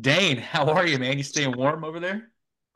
[0.00, 1.18] Dane, how are you, man?
[1.18, 2.30] You staying warm over there?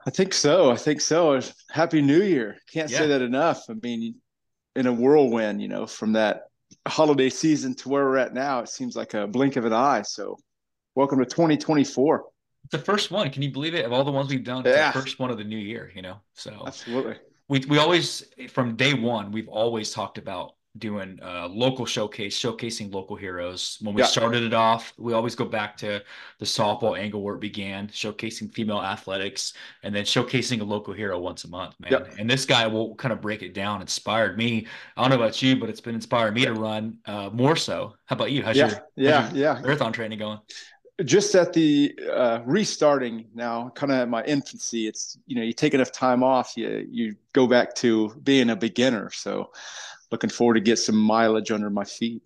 [0.05, 0.71] I think so.
[0.71, 1.41] I think so.
[1.71, 2.59] Happy New Year.
[2.71, 2.99] Can't Yeah.
[2.99, 3.71] say that enough.
[3.71, 4.17] I mean,
[4.77, 6.49] in a whirlwind, you know, from that
[6.87, 10.03] holiday season to where we're at now, it seems like a blink of an eye.
[10.03, 10.37] So,
[10.95, 12.32] welcome to 2024.
[12.73, 13.31] The first one.
[13.31, 13.85] Can you believe it?
[13.85, 15.93] Of all the ones we've done, it's Yeah, the first one of the new year,
[15.95, 16.17] you know?
[16.33, 17.17] So absolutely.
[17.49, 22.91] we we always from day one, we've always talked about doing uh local showcase, showcasing
[22.91, 23.77] local heroes.
[23.83, 24.07] When we Yeah.
[24.07, 26.03] started it off, we always go back to
[26.39, 29.53] the softball angle where it began, showcasing female athletics,
[29.83, 31.93] and then showcasing a local hero once a month, man.
[31.93, 32.15] Yeah.
[32.19, 34.67] And this guy will kind of break it down, inspired me.
[34.97, 37.95] I don't know about you, but it's been inspiring me to run uh more so.
[38.07, 38.43] How about you?
[38.43, 38.75] How's your Yeah.
[38.75, 39.33] how's Yeah.
[39.35, 39.61] your Yeah.
[39.61, 40.39] marathon training going?
[41.05, 45.53] Just at the uh, restarting now, kind of at my infancy, it's, you know, you
[45.53, 49.11] take enough time off, you, you go back to being a beginner.
[49.11, 49.51] So,
[50.11, 52.23] looking forward to get some mileage under my feet.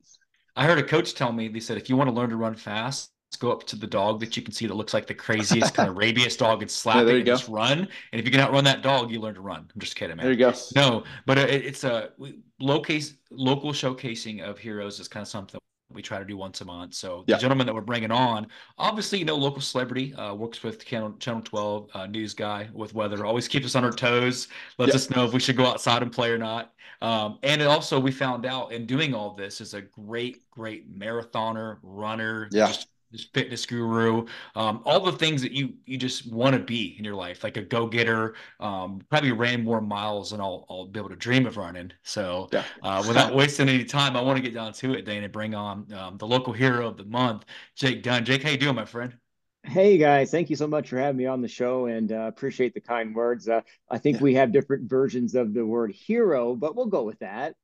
[0.57, 2.55] I heard a coach tell me, they said, if you want to learn to run
[2.57, 5.75] fast, go up to the dog that you can see that looks like the craziest
[5.75, 7.33] kind of rabies dog and slap Yeah, it you and go.
[7.35, 7.81] just run.
[7.81, 9.59] And if you can outrun that dog, you learn to run.
[9.75, 10.25] I'm just kidding, man.
[10.25, 10.55] There you go.
[10.75, 15.61] No, but it, it's a we, locase, local showcasing of heroes is kind of something
[15.91, 16.95] we try to do once a month.
[16.95, 17.39] So the Yeah.
[17.39, 21.43] gentleman that we're bringing on, obviously, you know, local celebrity, uh, works with Channel, Channel
[21.43, 24.49] 12, uh, news guy with weather, always keeps us on our toes,
[24.79, 24.97] lets Yeah.
[24.97, 26.73] us know if we should go outside and play or not.
[27.03, 30.93] Um, and it also, we found out in doing all this is a great, great
[30.93, 32.67] marathoner, runner, Yeah.
[32.67, 36.97] just just fitness guru, um, all the things that you you just want to be
[36.99, 38.35] in your life, like a go-getter.
[38.61, 41.93] Um, probably ran more miles than I'll I'll be able to dream of running.
[42.03, 42.65] So Yeah.
[42.83, 45.55] uh, without wasting any time, I want to get down to it, Dane, and bring
[45.55, 48.25] on um, the local hero of the month, Jake Dunne.
[48.25, 49.17] Jake, how you doing, my friend?
[49.65, 52.73] Hey guys, thank you so much for having me on the show and uh, appreciate
[52.73, 53.49] the kind words.
[53.49, 54.21] Uh, I think Yeah.
[54.21, 57.57] we have different versions of the word hero, but we'll go with that.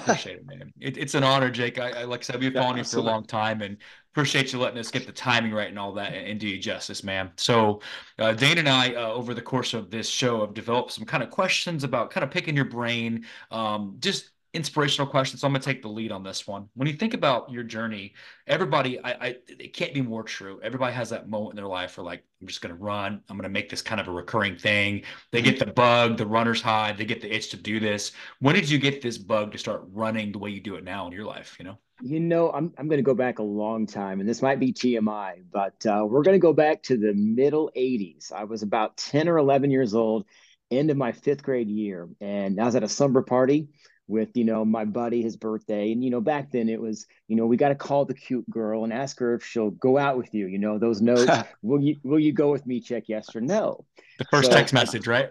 [0.00, 0.72] Appreciate it, man.
[0.80, 1.78] It, it's an honor, Jake.
[1.78, 3.76] I, I like I said, we've been Yeah, following you for a long time, and
[4.12, 6.58] appreciate you letting us get the timing right and all that, and, and do you
[6.58, 7.32] justice, man.
[7.36, 7.80] So,
[8.18, 11.22] uh, Dane and I, uh, over the course of this show, have developed some kind
[11.22, 15.40] of questions about kind of picking your brain, um, just inspirational questions.
[15.40, 16.68] So I'm gonna take the lead on this one.
[16.74, 18.14] When you think about your journey,
[18.46, 20.60] everybody, I, I, it can't be more true.
[20.62, 23.20] Everybody has that moment in their life where like, I'm just gonna run.
[23.28, 25.02] I'm gonna make this kind of a recurring thing.
[25.32, 28.12] They get the bug, the runner's high, they get the itch to do this.
[28.40, 31.06] When did you get this bug to start running the way you do it now
[31.06, 31.56] in your life?
[31.58, 31.78] You know?
[32.00, 34.72] You know, I'm I'm going to go back a long time, and this might be
[34.72, 38.32] TMI, but uh, we're going to go back to the middle 80s.
[38.32, 40.24] I was about 10 or 11 years old,
[40.70, 43.68] into my fifth grade year, and I was at a slumber party
[44.08, 47.36] with you know my buddy, his birthday, and you know back then it was you
[47.36, 50.18] know we got to call the cute girl and ask her if she'll go out
[50.18, 50.46] with you.
[50.48, 51.40] You know those notes.
[51.62, 52.80] Will you will you go with me?
[52.80, 53.84] Check yes or no.
[54.18, 55.30] The first So text message, right?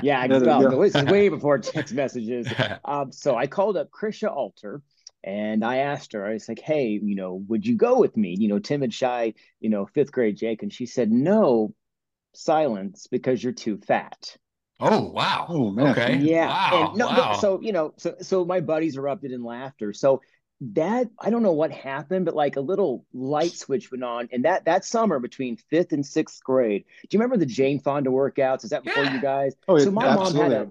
[0.00, 0.82] yeah, I, Yeah, there you well, go.
[0.82, 2.52] this is way before text messages.
[2.84, 4.82] Um, so I called up Krisha Alter
[5.24, 8.36] and I asked her, I was like, hey, you know, would you go with me?
[8.38, 10.62] You know, timid, shy, you know, fifth grade Jake.
[10.62, 11.74] And she said, no,
[12.34, 14.36] silence, because you're too fat.
[14.80, 15.46] Oh, wow.
[15.48, 15.86] Oh, man.
[15.90, 16.20] Okay.
[16.20, 16.56] Yeah.
[16.70, 16.70] Wow.
[16.70, 17.12] And no, wow.
[17.12, 19.92] but so, you know, so so my buddies erupted in laughter.
[19.92, 20.22] So
[20.72, 24.28] that I don't know what happened, but like a little light switch went on.
[24.32, 28.10] And that that summer between fifth and sixth grade, do you remember the Jane Fonda
[28.10, 28.64] workouts?
[28.64, 29.12] Is that before Yeah.
[29.12, 29.54] you guys?
[29.68, 30.52] Oh, So my mom had absolutely.
[30.52, 30.70] a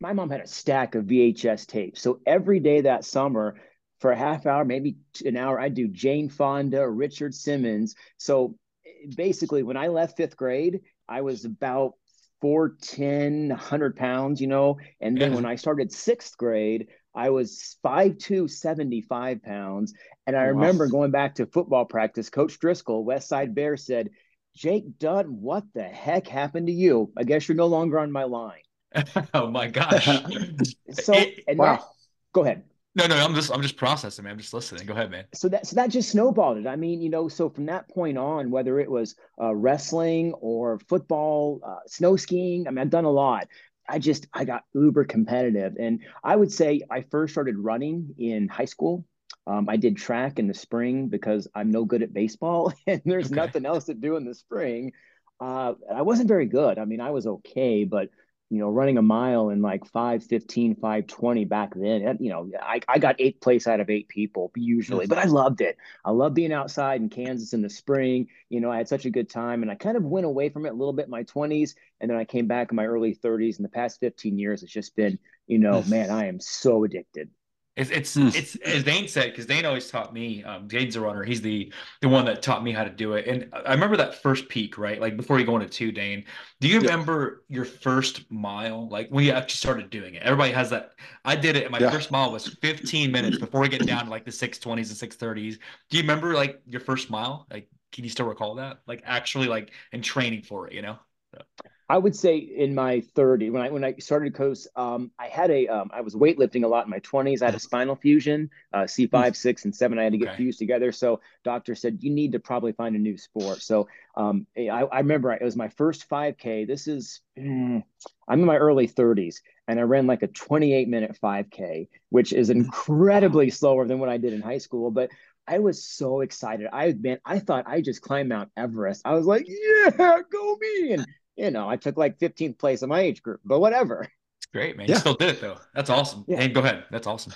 [0.00, 2.00] my mom had a stack of VHS tapes.
[2.00, 3.56] So every day that summer,
[4.00, 7.96] for a half hour, maybe an hour, I'd do Jane Fonda, Richard Simmons.
[8.16, 8.56] So
[8.86, 11.94] eh, basically, when I left fifth grade, I was about
[12.40, 14.78] 410, 100 pounds, you know.
[15.00, 15.34] And then Yeah.
[15.34, 19.92] when I started sixth grade, I was 5'2, 75 pounds.
[20.26, 20.50] And I wow.
[20.50, 24.10] remember going back to football practice, Coach Driscoll, West Side Bear said,
[24.56, 27.12] Jake Dunne, what the heck happened to you?
[27.16, 28.60] I guess you're no longer on my line.
[29.34, 30.22] oh my gosh.
[30.92, 31.64] So, It- and Wow.
[31.64, 31.84] that,
[32.32, 32.64] go ahead.
[32.98, 34.32] No, no, I'm just I'm just processing, man.
[34.32, 34.86] I'm just listening.
[34.86, 35.26] Go ahead, man.
[35.34, 36.66] So that, so that just snowballed it.
[36.66, 40.78] I mean, you know, so from that point on, whether it was uh, wrestling or
[40.88, 43.46] football, uh, snow skiing, I mean, I've done a lot.
[43.86, 45.74] I just, I got uber competitive.
[45.78, 49.04] And I would say I first started running in high school.
[49.46, 53.30] Um, I did track in the spring because I'm no good at baseball and there's
[53.30, 53.34] Okay.
[53.34, 54.92] nothing else to do in the spring.
[55.40, 56.78] Uh, I wasn't very good.
[56.78, 58.08] I mean, I was okay, but
[58.50, 62.80] you know, running a mile in like 515, 520 back then, that- you know, I,
[62.88, 65.10] I got eighth place out of eight people usually, mm-hmm.
[65.10, 65.76] but I loved it.
[66.04, 68.28] I love being outside in Kansas in the spring.
[68.48, 70.64] You know, I had such a good time and I kind of went away from
[70.64, 71.74] it a little bit in my 20s.
[72.00, 73.58] And then I came back in my early 30s.
[73.58, 75.88] In the past 15 years, it's just been, you know, mm.
[75.88, 77.30] man, I am so addicted.
[77.78, 78.34] It's it's, mm.
[78.34, 80.42] it's as Dane said because Dane always taught me.
[80.42, 81.22] Um, Dane's a runner.
[81.22, 83.28] He's the the one that taught me how to do it.
[83.28, 85.00] And I remember that first peak, right?
[85.00, 86.24] Like before you go into two, Dane.
[86.60, 86.80] Do you yeah.
[86.80, 88.88] remember your first mile?
[88.88, 90.22] Like when you actually started doing it.
[90.24, 90.90] Everybody has that.
[91.24, 91.62] I did it.
[91.62, 91.90] And my yeah.
[91.90, 94.66] first mile was 15 minutes before we get down to like the 620s
[95.02, 95.58] and 630s.
[95.88, 97.46] Do you remember like your first mile?
[97.48, 98.78] Like, can you still recall that?
[98.88, 100.98] Like actually like in training for it, you know?
[101.32, 101.42] So.
[101.90, 105.50] I would say in my 30 when I when I started coast, um, I had
[105.50, 107.40] a um, I was weightlifting a lot in my 20s.
[107.40, 109.98] I had a spinal fusion, uh, C5, six, and seven.
[109.98, 110.36] I had to get okay.
[110.36, 110.92] fused together.
[110.92, 113.62] So doctor said you need to probably find a new sport.
[113.62, 116.66] So um, I, I remember it was my first 5K.
[116.66, 117.82] This is mm,
[118.28, 119.36] I'm in my early 30s,
[119.66, 123.50] and I ran like a 28 minute 5K, which is incredibly wow.
[123.50, 124.90] slower than what I did in high school.
[124.90, 125.10] But
[125.46, 126.68] I was so excited.
[126.70, 129.02] I man, I thought I just climbed Mount Everest.
[129.06, 130.92] I was like, yeah, go me.
[130.92, 131.06] And
[131.38, 134.06] you know, I took like 15th place in my age group, but whatever.
[134.38, 134.88] It's great, man.
[134.88, 134.94] Yeah.
[134.94, 135.58] You still did it though.
[135.74, 136.24] That's awesome.
[136.26, 136.40] Yeah.
[136.40, 136.84] Hey, go ahead.
[136.90, 137.32] That's awesome.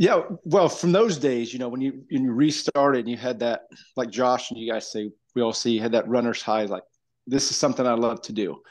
[0.00, 3.40] Yeah, well, from those days, you know, when you when you restarted and you had
[3.40, 3.62] that,
[3.96, 6.84] like Josh and you guys say, we all see you had that runner's high, like
[7.26, 8.62] this is something I love to do.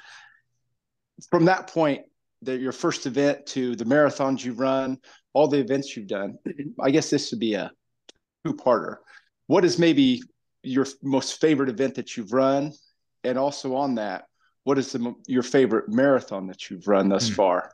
[1.30, 2.04] From that point,
[2.44, 5.00] that your first event to the marathons you've run,
[5.34, 6.38] all the events you've done,
[6.82, 7.72] I guess this would be a
[8.46, 8.98] two-parter.
[9.48, 10.22] What is maybe
[10.64, 12.72] your most favorite event that you've run,
[13.24, 14.26] and also on that,
[14.68, 17.36] what is the, your favorite marathon that you've run thus mm.
[17.36, 17.72] far?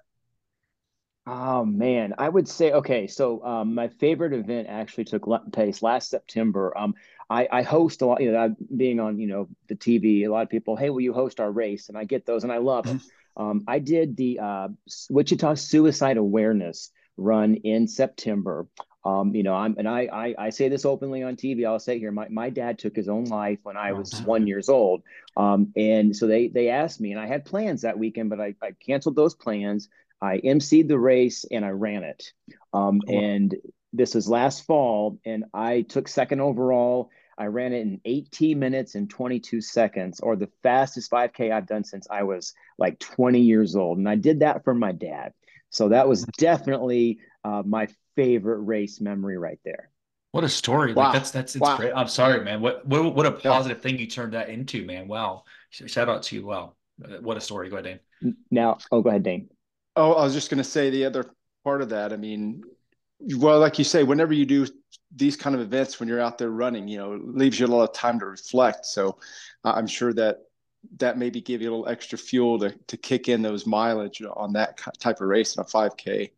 [1.25, 3.07] Oh man, I would say okay.
[3.07, 6.71] So um, my favorite event actually took place last September.
[6.77, 6.93] Um,
[7.31, 8.21] I, I, host a lot.
[8.21, 11.13] You know, being on you know the TV, a lot of people, hey, will you
[11.13, 11.89] host our race?
[11.89, 12.99] And I get those, and I love them.
[12.99, 13.43] Mm-hmm.
[13.43, 14.67] Um, I did the uh,
[15.09, 18.67] Wichita Suicide Awareness run in September.
[19.05, 21.65] Um, you know, I'm and I, I, I say this openly on TV.
[21.65, 24.69] I'll say here, my, my dad took his own life when I was one years
[24.69, 25.03] old.
[25.35, 28.55] Um, and so they they asked me, and I had plans that weekend, but I,
[28.61, 29.89] I canceled those plans.
[30.21, 32.31] I emceed the race and I ran it.
[32.73, 33.53] Um, and
[33.91, 37.09] this was last fall, and I took second overall.
[37.37, 41.83] I ran it in 18 minutes and 22 seconds, or the fastest 5K I've done
[41.83, 43.97] since I was like 20 years old.
[43.97, 45.33] And I did that for my dad.
[45.69, 49.89] So that was definitely uh, my favorite race memory right there.
[50.31, 50.93] What a story!
[50.93, 51.05] Wow.
[51.05, 51.77] Like that's that's it's wow.
[51.77, 51.93] great.
[51.95, 52.59] I'm sorry, man.
[52.59, 53.81] What what what a positive yeah.
[53.83, 55.07] thing you turned that into, man.
[55.07, 55.43] Wow.
[55.69, 56.45] Shout out to you.
[56.47, 56.73] Wow.
[57.21, 57.69] What a story.
[57.69, 58.35] Go ahead, Dane.
[58.49, 59.49] Now, oh, go ahead, Dane.
[59.95, 61.25] Oh, I was just going to say the other
[61.63, 62.13] part of that.
[62.13, 62.63] I mean,
[63.37, 64.65] well, like you say, whenever you do
[65.15, 67.83] these kind of events, when you're out there running, you know, leaves you a lot
[67.83, 68.85] of time to reflect.
[68.85, 69.19] So,
[69.63, 70.39] uh, I'm sure that
[70.97, 74.53] that maybe give you a little extra fuel to to kick in those mileage on
[74.53, 76.31] that type of race in a 5K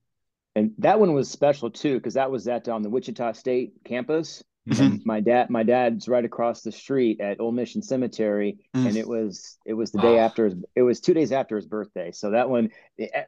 [0.55, 3.73] and that one was special too because that was at on um, the Wichita State
[3.83, 4.43] campus.
[4.67, 4.97] Mm-hmm.
[5.05, 8.87] My dad, my dad's right across the street at Old Mission Cemetery, mm.
[8.87, 11.67] and it was it was the day after his, it was two days after his
[11.67, 12.11] birthday.
[12.11, 12.69] So that one,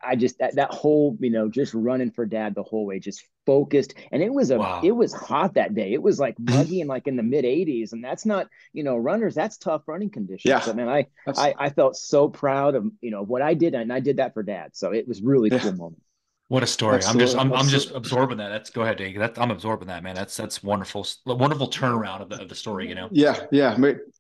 [0.02, 3.24] I just that, that whole you know just running for dad the whole way, just
[3.46, 4.82] focused, and it was a wow.
[4.84, 5.94] it was hot that day.
[5.94, 8.98] It was like muggy and like in the mid 80s, and that's not you know
[8.98, 10.50] runners that's tough running conditions.
[10.50, 13.76] Yeah, so, man, I, I I felt so proud of you know what I did,
[13.76, 14.72] and I did that for dad.
[14.74, 15.60] So it was really yeah.
[15.60, 16.02] cool moment.
[16.50, 16.96] What a story!
[16.96, 17.22] Absolutely.
[17.22, 18.48] I'm just I'm, I'm just absorbing that.
[18.50, 19.20] That's go ahead, Dave.
[19.20, 20.16] That, I'm absorbing that, man.
[20.16, 22.88] That's that's wonderful, wonderful turnaround of the, of the story.
[22.88, 23.10] You know.
[23.12, 23.78] Yeah, yeah.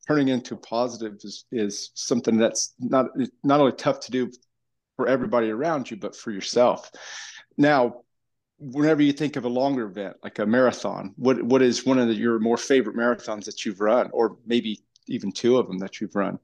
[0.07, 3.07] Turning into positive is is something that's not
[3.44, 4.29] not only tough to do
[4.97, 6.91] for everybody around you, but for yourself.
[7.57, 8.01] Now,
[8.59, 12.09] whenever you think of a longer event like a marathon, what what is one of
[12.09, 16.01] the, your more favorite marathons that you've run, or maybe even two of them that
[16.01, 16.39] you've run?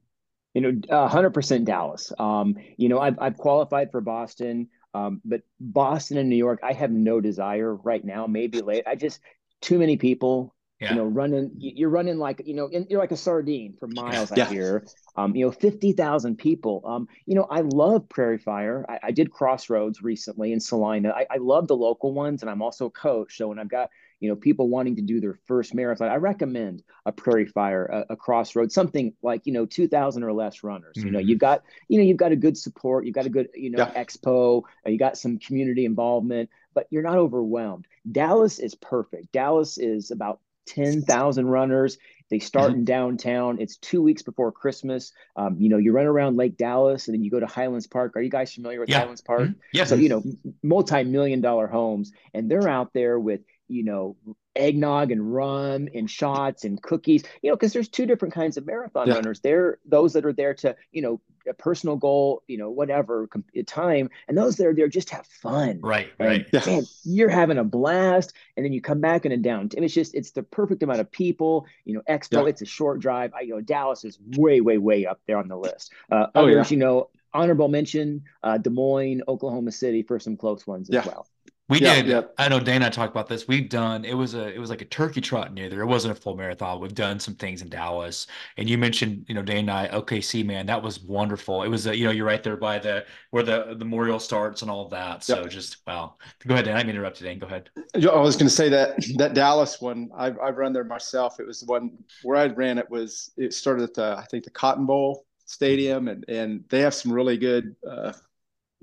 [0.54, 2.10] You know, hundred percent Dallas.
[2.18, 4.68] Um, you know, I've I've qualified for Boston.
[4.94, 8.26] Um, but Boston and New York, I have no desire right now.
[8.26, 8.84] Maybe late.
[8.86, 9.20] I just
[9.60, 10.54] too many people.
[10.80, 10.90] Yeah.
[10.90, 11.50] You know, running.
[11.56, 14.32] You're running like you know, you're like a sardine for miles.
[14.36, 14.46] Yeah.
[14.46, 14.86] I hear.
[15.16, 16.82] Um, you know, fifty thousand people.
[16.84, 18.84] Um, you know, I love Prairie Fire.
[18.88, 21.10] I, I did Crossroads recently in Salina.
[21.10, 23.36] I, I love the local ones, and I'm also a coach.
[23.36, 23.90] So when I've got
[24.24, 28.14] you know people wanting to do their first marathon i recommend a prairie fire a,
[28.14, 31.08] a crossroad something like you know 2000 or less runners mm-hmm.
[31.08, 31.28] you know mm-hmm.
[31.28, 33.78] you've got you know you've got a good support you've got a good you know
[33.78, 34.02] yeah.
[34.02, 39.76] expo uh, you got some community involvement but you're not overwhelmed dallas is perfect dallas
[39.76, 41.98] is about 10,000 runners.
[42.30, 42.80] They start mm-hmm.
[42.80, 43.60] in downtown.
[43.60, 45.12] It's two weeks before Christmas.
[45.36, 48.16] Um, you know, you run around Lake Dallas and then you go to Highlands Park.
[48.16, 49.00] Are you guys familiar with yeah.
[49.00, 49.42] Highlands Park?
[49.42, 49.58] Mm-hmm.
[49.72, 49.84] Yeah.
[49.84, 50.22] So, you know,
[50.62, 54.16] multi million dollar homes, and they're out there with you know,
[54.56, 58.66] eggnog and rum and shots and cookies, you know, because there's two different kinds of
[58.66, 59.14] marathon yeah.
[59.14, 59.40] runners.
[59.40, 63.28] They're those that are there to, you know, a personal goal, you know, whatever
[63.66, 65.80] time, and those that are there just have fun.
[65.82, 66.46] Right, right.
[66.52, 66.62] Yeah.
[66.64, 69.70] Man, you're having a blast, and then you come back in a down.
[69.76, 71.66] And it's just it's the perfect amount of people.
[71.84, 72.48] You know, Expo, yeah.
[72.48, 73.32] it's a short drive.
[73.34, 75.92] I you know Dallas is way, way, way up there on the list.
[76.10, 76.74] Uh, oh, others, yeah.
[76.74, 81.26] you know, honorable mention, uh, Des Moines, Oklahoma City for some close ones as well.
[81.66, 82.06] We yeah, did.
[82.06, 82.22] Yeah.
[82.36, 83.48] I know Dana talked about this.
[83.48, 85.80] We've done it was a it was like a turkey trot near there.
[85.80, 86.78] It wasn't a full marathon.
[86.78, 88.26] We've done some things in Dallas.
[88.58, 91.62] And you mentioned, you know, Dana and I, OKC, man, that was wonderful.
[91.62, 94.60] It was a, you know, you're right there by the where the, the memorial starts
[94.60, 95.24] and all that.
[95.24, 96.16] So just wow.
[96.46, 96.76] Go ahead, Dan.
[96.76, 97.38] I interrupt you, Dan.
[97.38, 97.70] Go ahead.
[97.94, 101.40] I was gonna say that that Dallas one, I've I've run there myself.
[101.40, 101.92] It was the one
[102.24, 106.08] where I ran it was it started at the I think the Cotton Bowl Stadium
[106.08, 108.12] and and they have some really good uh,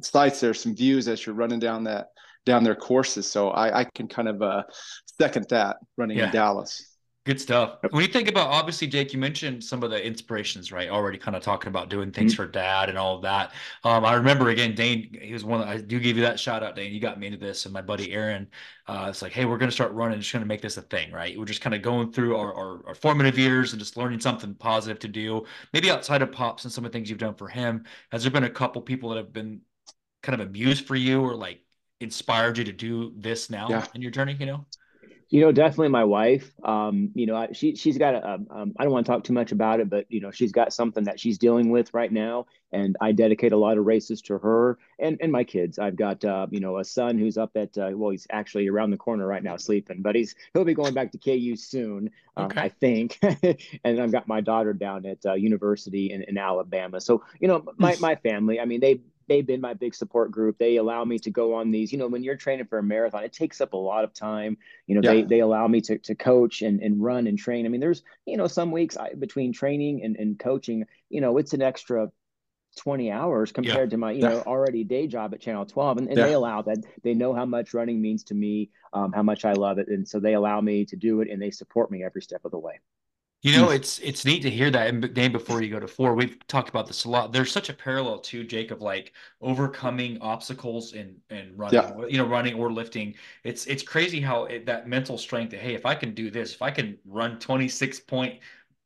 [0.02, 2.14] sites there, some views as you're running down that
[2.46, 3.30] down their courses.
[3.30, 4.64] So I, I can kind of uh,
[5.20, 6.26] second that running yeah.
[6.26, 6.92] in Dallas.
[7.24, 7.78] Good stuff.
[7.92, 10.90] When you think about obviously, Jake, you mentioned some of the inspirations, right?
[10.90, 12.46] Already kind of talking about doing things mm-hmm.
[12.46, 13.52] for dad and all of that.
[13.84, 16.76] Um, I remember again, Dane, he was one I do give you that shout out,
[16.76, 16.92] Dane.
[16.92, 18.48] You got me into this, and my buddy Aaron,
[18.88, 21.38] uh, it's like, hey, we're gonna start running, just gonna make this a thing, right?
[21.38, 24.56] We're just kind of going through our, our, our, formative years and just learning something
[24.56, 27.50] positive to do, maybe outside of pops and some of the things you've done for
[27.50, 27.86] him.
[28.12, 29.62] Has there been a couple people that have been
[30.24, 31.62] kind of amused for you or like
[32.02, 33.86] inspired you to do this now yeah.
[33.94, 34.36] in your journey?
[34.40, 34.66] You know.
[35.32, 36.52] You know, definitely my wife.
[36.62, 38.34] Um, you know, she she's got a.
[38.34, 40.74] Um, I don't want to talk too much about it, but you know, she's got
[40.74, 44.38] something that she's dealing with right now, and I dedicate a lot of races to
[44.40, 45.80] her and and my kids.
[45.80, 48.92] I've got uh, you know a son who's up at uh, well, he's actually around
[48.92, 52.48] the corner right now sleeping, but he's he'll be going back to KU soon, um,
[52.48, 52.60] okay.
[52.60, 53.18] I think.
[53.86, 57.00] and I've got my daughter down at uh, university in, in Alabama.
[57.00, 58.60] So you know, my my family.
[58.60, 59.00] I mean, they
[59.32, 60.58] they've been my big support group.
[60.58, 63.24] They allow me to go on these, you know, when you're training for a marathon,
[63.24, 64.58] it takes up a lot of time.
[64.88, 65.22] You know, yeah.
[65.22, 67.66] they, they allow me to, to coach and, and run and train.
[67.66, 71.38] I mean, there's, you know, some weeks I, between training and, and coaching, you know,
[71.38, 72.12] it's an extra
[72.78, 73.92] 20 hours compared yeah.
[73.92, 74.30] to my, you yeah.
[74.30, 76.00] know, already day job at Channel 12.
[76.00, 76.80] And, and they allow that.
[77.02, 79.88] They know how much running means to me, um, how much I love it.
[79.88, 82.52] And so they allow me to do it and they support me every step of
[82.52, 82.82] the way.
[83.42, 83.62] You hmm.
[83.62, 84.88] know, it's it's neat to hear that.
[84.88, 87.34] And Dane, before you go to four, we've talked about this a lot.
[87.34, 92.06] There's such a parallel to Jake of like overcoming obstacles and and running, yeah.
[92.08, 93.16] you know, running or lifting.
[93.44, 95.52] It's it's crazy how it, that mental strength.
[95.52, 98.40] That, hey, if I can do this, if I can run 26 point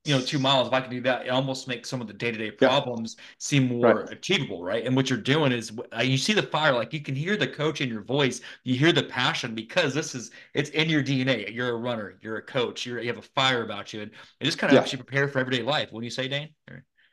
[0.05, 2.13] you know, two miles, if I can do that, it almost makes some of the
[2.13, 3.23] day to day problems yeah.
[3.39, 4.11] seem more right.
[4.11, 4.85] achievable, right?
[4.85, 7.47] And what you're doing is uh, you see the fire, like you can hear the
[7.47, 11.53] coach in your voice, you hear the passion because this is it's in your DNA.
[11.53, 14.45] You're a runner, you're a coach, you're you have a fire about you, and it
[14.45, 14.81] just kind of yeah.
[14.81, 15.91] helps you prepare for everyday life.
[15.91, 16.49] When you say, Dane?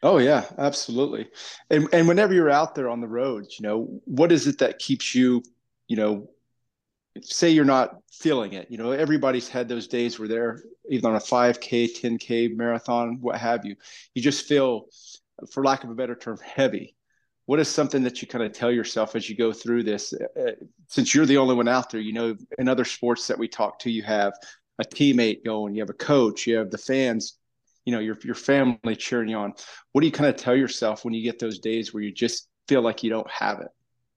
[0.02, 1.28] Oh yeah, absolutely.
[1.70, 4.78] And and whenever you're out there on the roads, you know, what is it that
[4.78, 5.42] keeps you,
[5.88, 6.28] you know,
[7.20, 11.16] say you're not feeling it you know everybody's had those days where they're either on
[11.16, 13.76] a 5k 10k marathon what have you.
[14.14, 14.86] You just feel
[15.50, 16.94] for lack of a better term heavy.
[17.46, 20.52] What is something that you kind of tell yourself as you go through this uh,
[20.86, 23.78] since you're the only one out there you know in other sports that we talk
[23.80, 24.32] to you have
[24.78, 27.38] a teammate going you have a coach you have the fans
[27.84, 29.54] you know your, your family cheering you on.
[29.92, 32.48] What do you kind of tell yourself when you get those days where you just
[32.68, 33.68] feel like you don't have it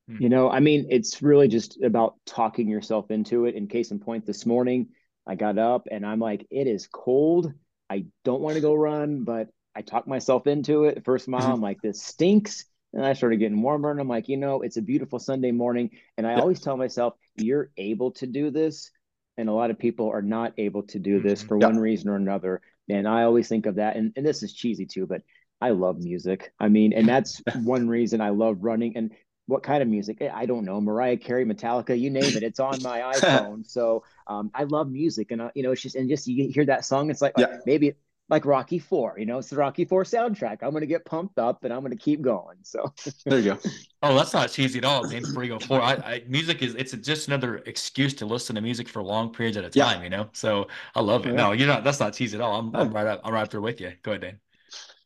[0.07, 0.17] Hmm.
[0.21, 3.55] You know, I mean, it's really just about talking yourself into it.
[3.55, 4.89] In case in point, this morning
[5.27, 7.51] I got up and I'm like, it is cold.
[7.89, 11.03] I don't want to go run, but I talked myself into it.
[11.03, 12.65] First mile, I'm like, this stinks.
[12.93, 15.89] And I started getting warmer and I'm like, you know, it's a beautiful Sunday morning.
[16.17, 18.89] And I always tell myself, you're able to do this.
[19.37, 21.47] And a lot of people are not able to do this mm-hmm.
[21.49, 22.61] for one reason or another.
[22.89, 23.97] And I always think of that.
[23.97, 25.23] And, and this is cheesy too, but
[25.59, 26.53] I love music.
[26.57, 28.95] I mean, and that's one reason I love running.
[28.95, 29.11] And
[29.47, 30.17] what kind of music?
[30.21, 30.81] Eh, I don't know.
[30.81, 32.43] Mariah Carey, Metallica, you name it.
[32.43, 33.69] It's on my iPhone.
[33.69, 36.65] So um, I love music, and uh, you know, it's just and just you hear
[36.65, 37.47] that song, it's like, yeah.
[37.47, 37.93] like maybe
[38.27, 39.15] like Rocky Four.
[39.19, 40.57] You know, it's the Rocky Four soundtrack.
[40.61, 42.57] I'm gonna get pumped up, and I'm gonna keep going.
[42.63, 42.91] So
[43.25, 43.59] there you go.
[44.01, 45.07] oh, that's not cheesy at all.
[45.07, 48.55] Man, before you go four, I, I, music is it's just another excuse to listen
[48.55, 49.99] to music for long periods at a time.
[49.99, 50.03] Yeah.
[50.03, 51.29] You know, so I love it.
[51.29, 51.35] Yeah.
[51.35, 51.83] No, you're not.
[51.83, 52.59] That's not cheesy at all.
[52.59, 53.07] I'm, I'm right.
[53.07, 53.93] Up, I'm right there with you.
[54.01, 54.39] Go ahead, Dan.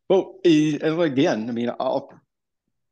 [0.10, 2.20] Well, and again, I mean, I'll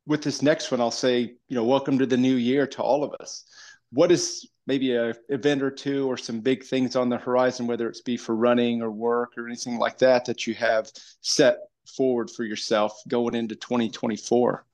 [0.08, 3.04] with this next one, I'll say, you know, welcome to the new year to all
[3.04, 3.44] of us.
[3.92, 7.86] What is maybe a event or two or some big things on the horizon, whether
[7.88, 12.30] it's be for running or work or anything like that, that you have set forward
[12.30, 14.64] for yourself going into 2024?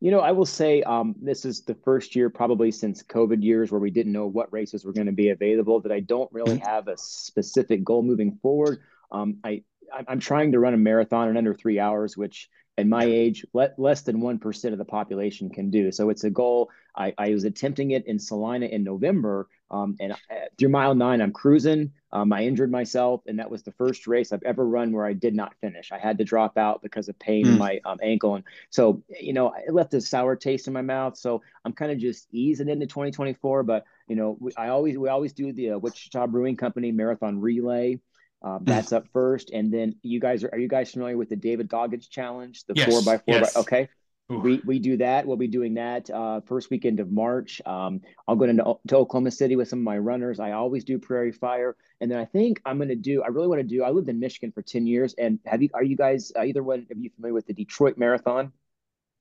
[0.00, 3.72] You know, I will say um, this is the first year, probably since COVID years,
[3.72, 5.80] where we didn't know what races were going to be available.
[5.80, 6.68] That I don't really mm-hmm.
[6.68, 8.80] have a specific goal moving forward.
[9.10, 9.62] Um, I
[10.08, 12.48] I'm trying to run a marathon in under three hours, which
[12.78, 15.92] at my age, le- less than 1% of the population can do.
[15.92, 16.70] So it's a goal.
[16.96, 19.48] I, I was attempting it in Salina in November.
[19.70, 20.16] Um, and uh,
[20.58, 21.92] through mile nine, I'm cruising.
[22.12, 25.14] Um, I injured myself, and that was the first race I've ever run where I
[25.14, 25.92] did not finish.
[25.92, 27.52] I had to drop out because of pain mm.
[27.52, 28.34] in my um, ankle.
[28.36, 31.16] And so, you know, it left a sour taste in my mouth.
[31.16, 33.62] So I'm kind of just easing into 2024.
[33.62, 37.40] But, you know, we, I always, we always do the uh, Wichita Brewing Company Marathon
[37.40, 37.98] Relay.
[38.42, 41.36] Um, that's up first, and then you guys are are you guys familiar with the
[41.36, 43.34] David Goggins challenge, the yes, four by four?
[43.34, 43.54] Yes.
[43.54, 43.88] By, okay,
[44.28, 45.26] we we do that.
[45.26, 47.60] We'll be doing that uh, first weekend of March.
[47.66, 50.40] Um, I'll go into to Oklahoma City with some of my runners.
[50.40, 53.22] I always do Prairie Fire, and then I think I'm going to do.
[53.22, 53.82] I really want to do.
[53.82, 55.68] I lived in Michigan for ten years, and have you?
[55.74, 56.86] Are you guys uh, either one?
[56.90, 58.52] Are you familiar with the Detroit Marathon?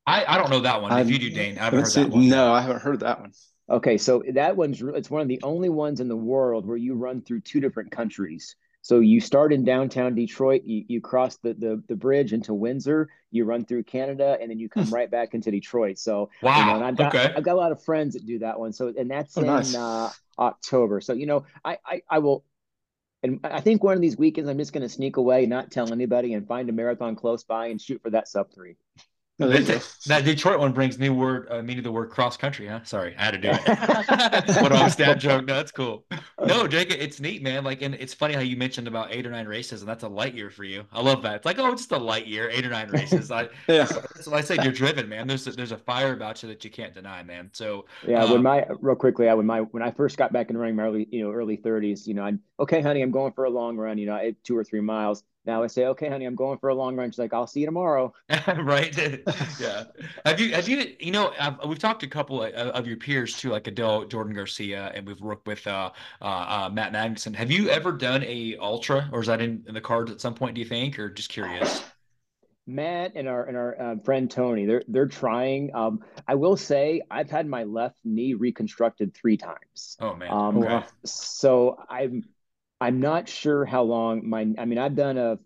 [0.07, 0.97] I, I don't know that one.
[0.99, 2.27] If you do, Dane, I haven't heard that one.
[2.29, 3.33] No, I haven't heard that one.
[3.69, 6.95] Okay, so that one's it's one of the only ones in the world where you
[6.95, 8.55] run through two different countries.
[8.81, 13.09] So you start in downtown Detroit, you, you cross the, the the bridge into Windsor,
[13.29, 14.93] you run through Canada, and then you come hmm.
[14.93, 15.99] right back into Detroit.
[15.99, 17.33] So wow, you know, and I've got okay.
[17.35, 18.73] I've got a lot of friends that do that one.
[18.73, 19.75] So and that's oh, in nice.
[19.75, 20.09] uh,
[20.39, 20.99] October.
[21.01, 22.43] So you know, I, I I will
[23.23, 25.91] and I think one of these weekends I'm just going to sneak away, not tell
[25.91, 28.77] anybody, and find a marathon close by and shoot for that sub three.
[30.05, 32.81] that Detroit one brings new word, uh, meaning the word cross country, huh?
[32.83, 34.61] Sorry, I had to do it.
[34.61, 35.45] what a dad joke.
[35.45, 36.05] No, that's cool.
[36.45, 37.63] No, Jake, it's neat, man.
[37.63, 40.07] Like, and it's funny how you mentioned about eight or nine races, and that's a
[40.07, 40.83] light year for you.
[40.91, 41.37] I love that.
[41.37, 43.31] It's like, oh, it's just a light year, eight or nine races.
[43.31, 43.85] I, yeah.
[43.85, 45.27] So I said you're driven, man.
[45.27, 47.49] There's a, there's a fire about you that you can't deny, man.
[47.53, 50.51] So yeah, um, when my real quickly, I when my when I first got back
[50.51, 53.33] in running my early, you know, early 30s, you know, I'm okay, honey, I'm going
[53.33, 56.25] for a long run, you know, two or three miles now I say, okay, honey,
[56.25, 57.09] I'm going for a long run.
[57.09, 58.13] She's like, I'll see you tomorrow.
[58.57, 58.95] right.
[59.59, 59.85] yeah.
[60.25, 62.97] Have you, have you, you know, I've, we've talked to a couple of, of, your
[62.97, 65.89] peers too, like Adele Jordan Garcia, and we've worked with uh,
[66.21, 67.35] uh, uh, Matt Magnuson.
[67.35, 70.35] Have you ever done a ultra or is that in, in the cards at some
[70.35, 71.83] point, do you think, or just curious?
[72.67, 75.73] Matt and our and our uh, friend Tony, they're they're trying.
[75.73, 79.97] Um, I will say I've had my left knee reconstructed three times.
[79.99, 80.31] Oh man.
[80.31, 80.85] Um, okay.
[81.03, 82.23] So I'm
[82.81, 85.39] I'm not sure how long my I mean I've done a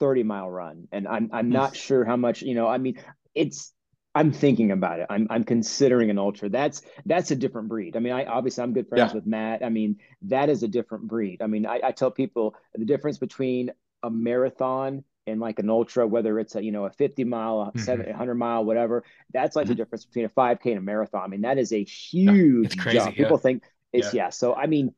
[0.00, 1.52] 30 mile run and I'm I'm hmm.
[1.52, 2.98] not sure how much, you know, I mean
[3.34, 3.72] it's
[4.14, 5.06] I'm thinking about it.
[5.08, 6.48] I'm I'm considering an ultra.
[6.48, 7.96] That's that's a different breed.
[7.96, 9.14] I mean, I obviously I'm good friends yeah.
[9.14, 9.64] with Matt.
[9.64, 11.40] I mean, that is a different breed.
[11.40, 13.70] I mean, I, I tell people the difference between
[14.02, 17.66] a marathon and like an ultra, whether it's a you know a 50 mile, a
[17.68, 17.78] mm-hmm.
[17.78, 19.04] 700 mile, whatever.
[19.32, 19.70] That's like mm-hmm.
[19.70, 21.22] the difference between a 5K and a marathon.
[21.22, 23.16] I mean, that is a huge it's crazy, jump.
[23.16, 23.24] Yeah.
[23.24, 23.62] People think
[23.92, 24.24] it's yeah.
[24.24, 24.30] yeah.
[24.30, 24.94] So I mean,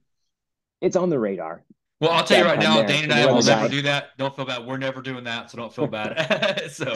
[0.84, 1.64] it's on the radar.
[2.00, 4.18] Well, I'll tell you right now, Dane and I will never do that.
[4.18, 4.66] Don't feel bad.
[4.66, 6.68] We're never doing that, so don't feel bad.
[6.70, 6.92] so,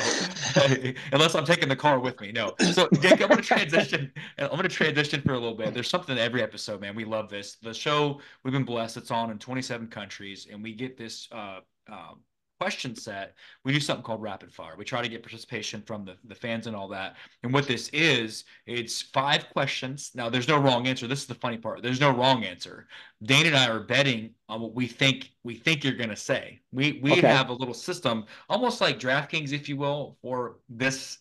[1.13, 2.55] unless I'm taking the car with me, no.
[2.73, 4.13] So, Dick, I'm going to transition.
[4.37, 5.73] I'm going to transition for a little bit.
[5.73, 6.95] There's something in every episode, man.
[6.95, 7.57] We love this.
[7.63, 8.99] The show we've been blessed.
[8.99, 12.21] It's on in 27 countries, and we get this uh, um,
[12.61, 14.75] question set, we do something called rapid fire.
[14.77, 17.17] We try to get participation from the, the fans and all that.
[17.43, 20.11] And what this is, it's five questions.
[20.15, 21.07] Now, there's no wrong answer.
[21.07, 21.83] This is the funny part.
[21.83, 22.89] There's no wrong answer.
[23.23, 26.61] Dane and I are betting on what we think we think you're going to say.
[26.73, 27.21] We we okay.
[27.23, 31.19] have a little system, almost like DraftKings, if you will, for this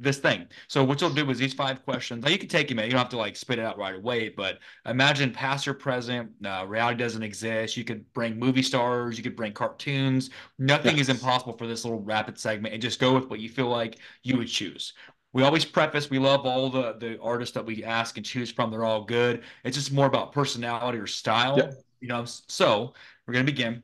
[0.00, 0.46] this thing.
[0.68, 2.24] So what you'll do is these five questions.
[2.24, 2.78] Now you can take them.
[2.78, 4.28] You don't have to like spit it out right away.
[4.28, 6.30] But imagine past or present.
[6.44, 7.76] Uh, reality doesn't exist.
[7.76, 9.16] You could bring movie stars.
[9.16, 10.30] You could bring cartoons.
[10.58, 11.08] Nothing yes.
[11.08, 12.72] is impossible for this little rapid segment.
[12.72, 14.92] And just go with what you feel like you would choose.
[15.32, 16.08] We always preface.
[16.08, 18.70] We love all the the artists that we ask and choose from.
[18.70, 19.42] They're all good.
[19.64, 21.58] It's just more about personality or style.
[21.58, 21.74] Yep.
[22.00, 22.24] You know.
[22.24, 22.94] So
[23.26, 23.82] we're gonna begin.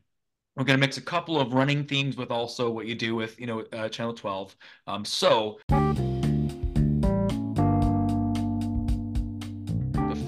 [0.57, 3.41] We're going to mix a couple of running themes with also what you do with,
[3.41, 4.55] you know, uh, Channel 12.
[4.87, 5.59] Um, so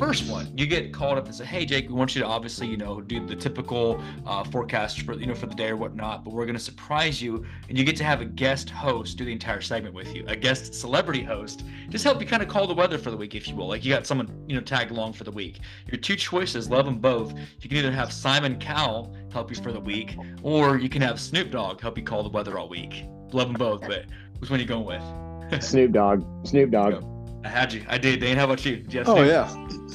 [0.07, 2.69] first one, you get called up and say, "Hey, Jake, we want you to obviously,
[2.69, 6.25] you know, do the typical uh, forecast for you know for the day or whatnot,
[6.25, 9.25] but we're going to surprise you, and you get to have a guest host do
[9.25, 12.69] the entire segment with you, a guest celebrity host, just help you kind of call
[12.69, 13.67] the weather for the week, if you will.
[13.67, 15.59] Like you got someone you know tag along for the week.
[15.91, 17.35] Your two choices, love them both.
[17.61, 21.21] You can either have Simon Cowell help you for the week, or you can have
[21.21, 23.07] Snoop Dogg help you call the weather all week.
[23.33, 24.05] Love them both, but
[24.39, 25.63] which one are you going with?
[25.65, 26.25] Snoop Dogg.
[26.47, 27.16] Snoop Dogg.
[27.45, 27.85] I had you.
[27.89, 28.21] I did.
[28.21, 28.85] Dane, how about you?
[28.89, 29.49] you oh yeah,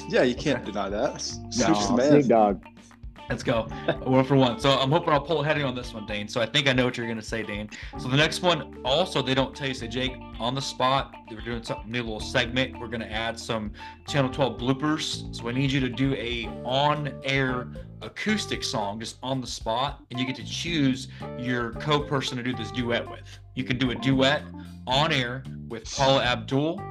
[0.08, 0.24] yeah.
[0.24, 1.22] You can't deny that.
[1.22, 2.64] Snoop's no, Snoop Dogg.
[3.32, 3.64] Let's go.
[4.04, 4.60] one for one.
[4.60, 6.28] So I'm hoping I'll pull ahead of on this one, Dane.
[6.28, 7.70] So I think I know what you're gonna say, Dane.
[7.98, 11.16] So the next one, also they don't tell you, say Jake, on the spot.
[11.30, 12.78] We're doing something new, little segment.
[12.78, 13.72] We're gonna add some
[14.06, 15.34] Channel 12 bloopers.
[15.34, 17.70] So I need you to do a on-air
[18.02, 22.54] acoustic song just on the spot, and you get to choose your co-person to do
[22.54, 23.40] this duet with.
[23.56, 24.44] You can do a duet
[24.88, 26.82] on air with Paula Abdul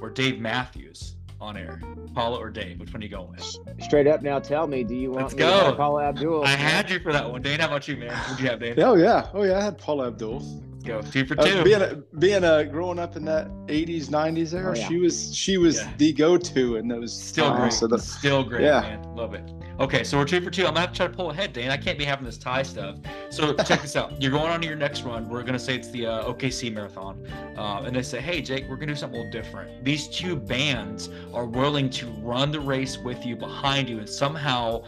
[0.00, 1.80] or Dave Matthews on air?
[2.14, 2.80] Paula or Dave?
[2.80, 3.56] Which one are you going with?
[3.82, 5.70] Straight up now, tell me, do you want Let's me go.
[5.70, 6.44] to Paula Abdul?
[6.44, 7.42] I had you for that one.
[7.42, 8.10] Dane, how about you, man?
[8.10, 8.80] Who'd you have, Dane?
[8.80, 10.40] Oh yeah, oh yeah, I had Paula Abdul.
[10.40, 11.58] Let's go two for two.
[11.60, 14.88] Uh, being a, being a growing up in that '80s '90s era, oh, yeah.
[14.88, 15.92] she was she was yeah.
[15.98, 17.16] the go-to in those.
[17.20, 17.72] Still great.
[17.72, 18.80] So the, Still great, yeah.
[18.80, 19.02] man.
[19.14, 19.50] Love it.
[19.78, 20.62] Okay, so we're two for two.
[20.62, 21.70] I'm gonna have to try to pull ahead, Dane.
[21.70, 22.96] I can't be having this tie stuff.
[23.28, 24.20] So check this out.
[24.22, 25.28] You're going on to your next run.
[25.28, 27.22] We're gonna say it's the uh, OKC marathon,
[27.58, 29.84] uh, and they say, "Hey, Jake, we're gonna do something a little different.
[29.84, 34.82] These two bands are willing to run the race with you behind you, and somehow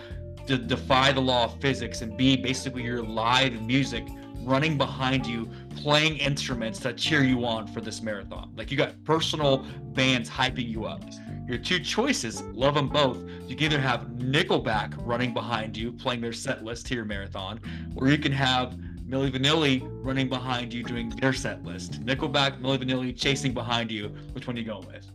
[0.47, 4.05] defy the law of physics and be basically your live music
[4.43, 8.51] running behind you, playing instruments that cheer you on for this marathon.
[8.57, 11.05] Like you got personal bands hyping you up.
[11.49, 13.19] Your two choices, love them both.
[13.49, 17.59] You can either have Nickelback running behind you, playing their set list to your marathon,
[17.97, 18.77] or you can have
[19.09, 22.05] Milli Vanilli running behind you doing their set list.
[22.05, 24.09] Nickelback, Milli Vanilli chasing behind you.
[24.33, 25.11] Which one are you going with?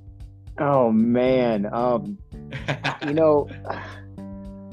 [0.57, 2.17] Oh man, um,
[3.05, 3.47] you know,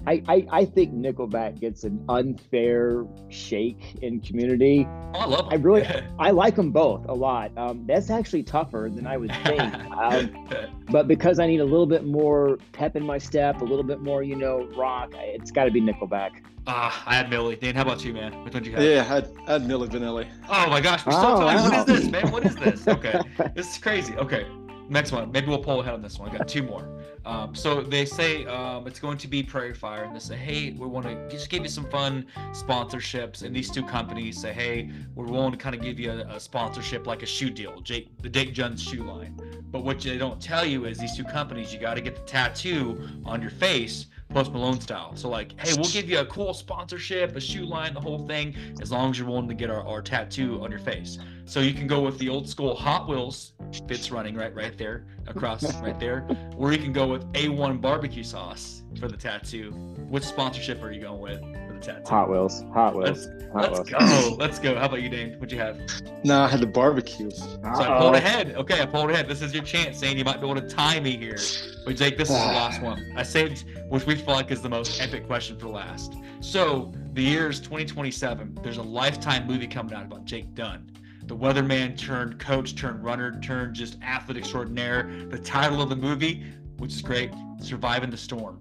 [0.06, 4.86] I, I, I think Nickelback gets an unfair shake in community.
[5.14, 5.52] Oh, I love them.
[5.52, 5.86] I really
[6.18, 7.56] I like them both a lot.
[7.56, 9.60] Um, that's actually tougher than I would think.
[10.00, 10.48] Um,
[10.90, 14.00] but because I need a little bit more pep in my step, a little bit
[14.00, 16.30] more, you know, rock, it's got to be Nickelback.
[16.66, 17.58] Ah, uh, I had Milli.
[17.58, 18.32] Dan, how about you, man?
[18.44, 18.82] Which one you have?
[18.82, 20.26] Yeah, I had, I had Milli Vanilli.
[20.48, 21.70] Oh my gosh, we're still oh, talking.
[21.70, 21.84] Wow.
[21.84, 22.30] What is this, man?
[22.30, 22.88] What is this?
[22.88, 23.20] Okay,
[23.54, 24.14] this is crazy.
[24.16, 24.46] Okay,
[24.88, 25.30] next one.
[25.32, 26.30] Maybe we'll pull ahead on this one.
[26.30, 26.99] I got two more.
[27.24, 30.72] Um, so they say um, it's going to be Prairie Fire, and they say, hey,
[30.72, 33.42] we want to just give you some fun sponsorships.
[33.42, 36.40] And these two companies say, hey, we're willing to kind of give you a, a
[36.40, 39.38] sponsorship like a shoe deal, Jake, the Jake Dunne's shoe line.
[39.70, 42.22] But what they don't tell you is these two companies, you got to get the
[42.22, 45.14] tattoo on your face Post Malone style.
[45.16, 48.54] So like, hey, we'll give you a cool sponsorship, a shoe line, the whole thing,
[48.80, 51.18] as long as you're willing to get our, our tattoo on your face.
[51.44, 53.52] So you can go with the old school Hot Wheels
[53.88, 58.22] fits running right right there across right there, or you can go with A1 barbecue
[58.22, 59.70] sauce for the tattoo.
[60.08, 61.42] Which sponsorship are you going with
[61.80, 62.08] tattoo?
[62.08, 62.64] Hot Wheels.
[62.72, 63.26] Hot Wheels.
[63.26, 64.28] Let's, Hot let's Wheels.
[64.28, 64.36] go.
[64.38, 64.74] Let's go.
[64.76, 65.32] How about you, Dane?
[65.34, 65.78] What'd you have?
[66.24, 67.30] No, I had the barbecue.
[67.30, 68.54] So I pulled ahead.
[68.56, 69.28] Okay, I pulled ahead.
[69.28, 70.16] This is your chance, Zane.
[70.16, 71.38] You might be able to tie me here.
[71.84, 72.86] But Jake, this is the last ah.
[72.86, 73.12] one.
[73.16, 76.14] I saved, which we feel like is the most epic question for last.
[76.40, 78.58] So the year is 2027.
[78.62, 80.90] There's a lifetime movie coming out about Jake Dunne
[81.30, 85.08] the weatherman turned coach turned runner turned just athlete extraordinaire.
[85.28, 86.44] The title of the movie,
[86.78, 88.60] which is great, Surviving the Storm.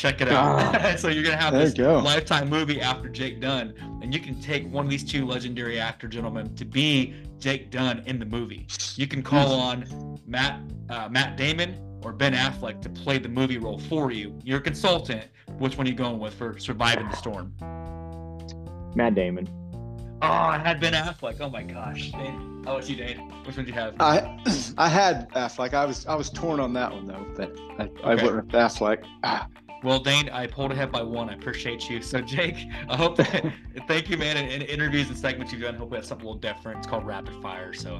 [0.00, 0.74] Check it out.
[0.74, 4.66] Ah, so you're gonna have this lifetime movie after Jake Dunne, and you can take
[4.72, 8.66] one of these two legendary actor gentlemen to be Jake Dunne in the movie.
[8.96, 10.58] You can call on Matt
[10.88, 14.38] uh, Matt Damon or Ben Affleck to play the movie role for you.
[14.42, 15.26] You're a consultant.
[15.58, 17.52] Which one are you going with for Surviving the Storm?
[18.94, 19.50] Matt Damon.
[20.22, 21.36] Oh, I had Ben Affleck.
[21.40, 22.62] Oh my gosh, Dane.
[22.64, 23.18] How about you, Dane?
[23.44, 23.96] Which one did you have?
[24.00, 24.38] I
[24.78, 25.74] I had Affleck.
[25.74, 28.02] I was I was torn on that one though, but I, okay.
[28.02, 29.04] I went with Affleck.
[29.24, 29.46] Ah.
[29.82, 31.30] Well, Dane, I pulled ahead by one.
[31.30, 32.02] I appreciate you.
[32.02, 33.50] So, Jake, I hope that
[33.88, 34.36] thank you, man.
[34.36, 36.78] And, in interviews and segments you've done, hopefully that's something a little different.
[36.78, 37.72] It's called rapid fire.
[37.72, 37.98] So.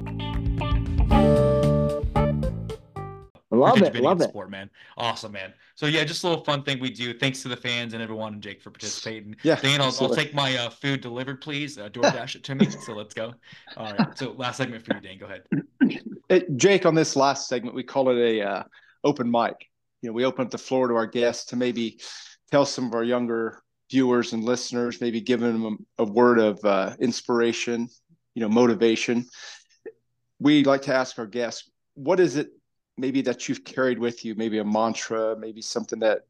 [3.49, 3.95] Love it.
[3.95, 4.29] Love it.
[4.29, 4.69] Sport, man.
[4.95, 5.53] Awesome, man.
[5.75, 7.17] So yeah, just a little fun thing we do.
[7.17, 9.35] Thanks to the fans and everyone and Jake for participating.
[9.43, 9.55] Yeah.
[9.55, 11.77] Dan, I'll, I'll take my uh, food delivered, please.
[11.79, 12.69] Uh, DoorDash it to me.
[12.69, 13.33] So let's go.
[13.75, 14.17] All right.
[14.17, 15.17] So last segment for you, Dan.
[15.17, 16.57] Go ahead.
[16.57, 18.63] Jake, on this last segment, we call it a uh,
[19.03, 19.70] open mic.
[20.01, 21.99] You know, we open up the floor to our guests to maybe
[22.49, 26.63] tell some of our younger viewers and listeners, maybe giving them a, a word of
[26.63, 27.87] uh, inspiration,
[28.33, 29.25] you know, motivation.
[30.39, 32.49] We like to ask our guests, what is it
[32.97, 36.21] maybe that you've carried with you, maybe a mantra, maybe something that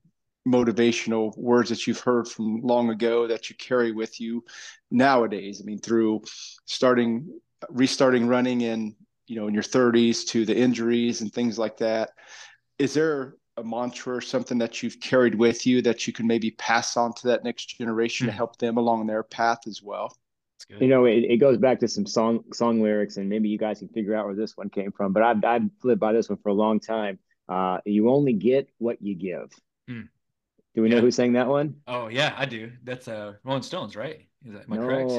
[0.47, 4.43] motivational words that you've heard from long ago that you carry with you
[4.89, 5.61] nowadays.
[5.61, 6.21] I mean, through
[6.65, 8.95] starting, restarting running in,
[9.27, 12.09] you know, in your 30s to the injuries and things like that.
[12.79, 16.51] Is there a mantra or something that you've carried with you that you can maybe
[16.51, 18.31] pass on to that next generation mm-hmm.
[18.31, 18.37] to hmm.
[18.37, 20.15] help them along their path as well?
[20.79, 23.79] You know, it, it goes back to some song song lyrics, and maybe you guys
[23.79, 25.11] can figure out where this one came from.
[25.11, 27.19] But I've I've lived by this one for a long time.
[27.49, 29.51] Uh, you only get what you give.
[29.87, 30.03] Hmm.
[30.73, 30.95] Do we yeah.
[30.95, 31.75] know who sang that one?
[31.87, 32.71] Oh yeah, I do.
[32.83, 34.27] That's uh Rolling Stones, right?
[34.45, 35.09] Is that am I no, correct?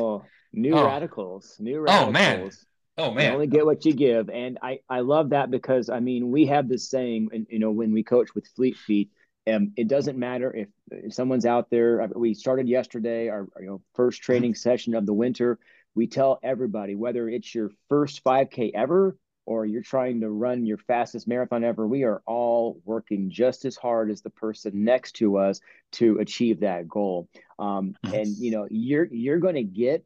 [0.54, 0.86] New oh.
[0.86, 1.56] Radicals.
[1.58, 2.08] New Radicals.
[2.08, 2.50] Oh man.
[2.98, 3.26] Oh man.
[3.26, 6.46] You only get what you give, and I I love that because I mean we
[6.46, 9.10] have this saying, and you know when we coach with Fleet Feet
[9.50, 12.08] um, it doesn't matter if, if someone's out there.
[12.14, 15.58] We started yesterday, our, our you know first training session of the winter.
[15.94, 20.78] We tell everybody whether it's your first 5K ever or you're trying to run your
[20.78, 25.36] fastest marathon ever, we are all working just as hard as the person next to
[25.36, 27.28] us to achieve that goal.
[27.58, 30.04] Um, and you know, you're you're going to get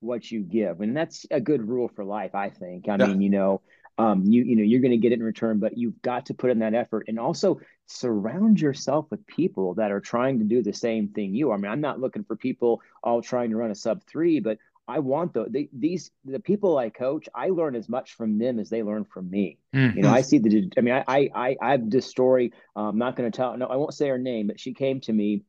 [0.00, 2.88] what you give, and that's a good rule for life, I think.
[2.88, 3.06] I yeah.
[3.06, 3.60] mean, you know,
[3.98, 6.34] um, you you know you're going to get it in return, but you've got to
[6.34, 10.62] put in that effort, and also surround yourself with people that are trying to do
[10.62, 11.52] the same thing you.
[11.52, 14.58] I mean, I'm not looking for people all trying to run a sub three, but
[14.88, 17.28] I want the they, these the people I coach.
[17.34, 19.58] I learn as much from them as they learn from me.
[19.74, 19.96] Mm-hmm.
[19.96, 20.70] You know, I see the.
[20.78, 22.52] I mean, I I I, I have this story.
[22.74, 23.56] Uh, I'm not going to tell.
[23.56, 25.42] No, I won't say her name, but she came to me,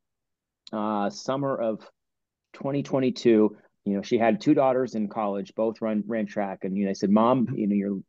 [0.73, 1.79] uh, summer of
[2.53, 3.55] 2022
[3.89, 6.91] you know, she had two daughters in college, both run ran track, and you know,
[6.91, 7.99] I said, "Mom, you know, you're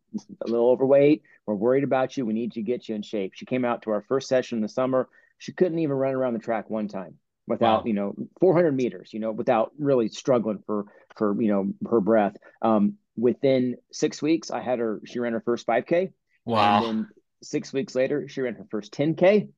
[0.47, 1.23] a little overweight.
[1.47, 2.27] We're worried about you.
[2.27, 4.63] We need to get you in shape." She came out to our first session in
[4.63, 5.09] the summer.
[5.39, 7.15] She couldn't even run around the track one time.
[7.47, 7.87] without wow.
[7.87, 12.37] you know 400 meters, you know, without really struggling for for you know her breath.
[12.63, 15.01] Um, within six weeks, I had her.
[15.05, 16.13] She ran her first 5K.
[16.45, 16.79] Wow.
[16.79, 17.09] And then
[17.43, 19.49] six weeks later, she ran her first 10K,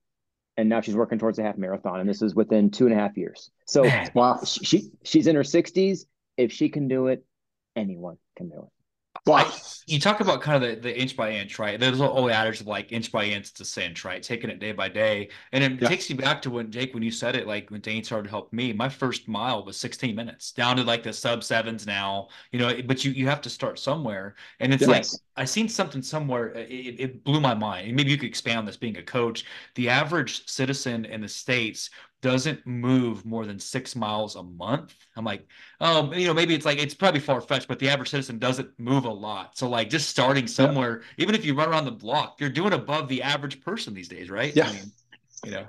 [0.56, 2.00] and now she's working towards a half marathon.
[2.00, 3.50] And this is within two and a half years.
[3.66, 6.04] So wow, she she's in her 60s.
[6.37, 7.25] If she can do it,
[7.77, 8.83] anyone can do it.
[9.25, 9.53] Well,
[9.87, 11.79] you talk about kind of the, the inch by inch, right?
[11.79, 14.21] There's old adage of like inch by inch to cinch, right?
[14.21, 15.29] Taking it day by day.
[15.53, 15.88] And it yeah.
[15.88, 18.31] takes you back to when Jake, when you said it, like when Dane started to
[18.31, 22.29] help me, my first mile was 16 minutes down to like the sub sevens now,
[22.51, 24.35] you know, but you, you have to start somewhere.
[24.59, 24.88] And it's yes.
[24.88, 26.49] like, I seen something somewhere.
[26.55, 27.95] It, it blew my mind.
[27.95, 29.45] maybe you could expand on this being a coach.
[29.77, 31.90] The average citizen in the States
[32.22, 34.94] doesn't move more than six miles a month.
[35.16, 35.46] I'm like,
[35.80, 38.70] um, you know, maybe it's like it's probably far fetched, but the average citizen doesn't
[38.78, 39.58] move a lot.
[39.58, 41.24] So like just starting somewhere, yeah.
[41.24, 44.30] even if you run around the block, you're doing above the average person these days,
[44.30, 44.54] right?
[44.56, 44.68] Yeah.
[44.68, 44.92] I mean,
[45.44, 45.66] you know.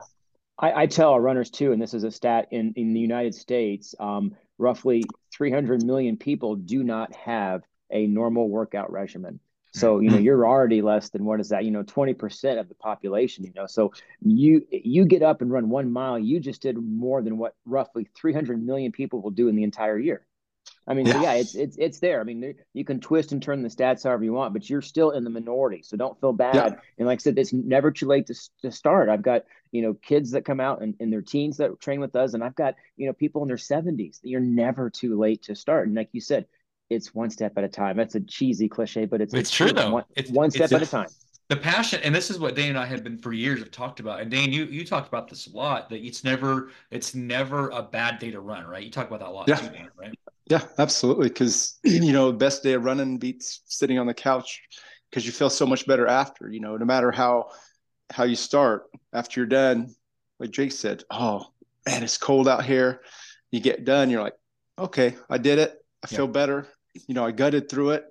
[0.59, 3.33] I, I, tell our runners too, and this is a stat in, in the United
[3.33, 5.03] States, um, roughly
[5.35, 9.39] 300 million people do not have a normal workout regimen.
[9.73, 10.25] So, you know, mm-hmm.
[10.25, 13.65] you're already less than what is that, you know, 20% of the population, you know.
[13.65, 17.55] So you you get up and run one mile, you just did more than what
[17.65, 20.25] roughly 300 million people will do in the entire year.
[20.86, 22.19] I mean, yeah, so yeah it's it's it's there.
[22.19, 25.12] I mean, you can twist and turn the stats however you want, but you're still
[25.12, 25.81] in the minority.
[25.81, 26.55] So don't feel bad.
[26.55, 26.69] Yeah.
[26.97, 29.09] And like I said, it's never too late to, to start.
[29.09, 32.15] I've got you know kids that come out and in their teens that train with
[32.15, 34.19] us, and I've got you know people in their 70s.
[34.23, 35.88] You're never too late to start.
[35.88, 36.47] And like you said,
[36.93, 37.97] it's one step at a time.
[37.97, 39.91] That's a cheesy cliche, but it's it's, it's true, true though.
[39.91, 41.08] One, it's one step it's at a, a time.
[41.49, 43.99] The passion, and this is what Dane and I have been for years have talked
[43.99, 44.21] about.
[44.21, 45.89] And Dane, you you talked about this a lot.
[45.89, 48.84] That it's never it's never a bad day to run, right?
[48.84, 49.56] You talk about that a lot yeah.
[49.58, 50.17] too, Dane, right?
[50.47, 51.27] Yeah, absolutely.
[51.27, 54.62] Because you know, best day of running beats sitting on the couch
[55.10, 56.49] because you feel so much better after.
[56.49, 57.49] You know, no matter how
[58.10, 59.93] how you start after you're done,
[60.39, 61.45] like Jake said, oh
[61.86, 63.01] man, it's cold out here.
[63.51, 64.38] You get done, you're like,
[64.79, 65.77] okay, I did it.
[66.03, 68.06] I feel better you know, I gutted through it.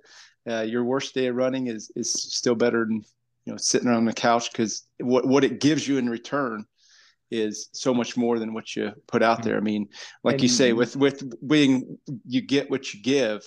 [0.47, 3.03] Uh, your worst day of running is is still better than
[3.45, 6.65] you know sitting on the couch because what what it gives you in return
[7.31, 9.57] is so much more than what you put out there.
[9.57, 9.89] I mean,
[10.23, 13.43] like and, you say, with with being you get what you give.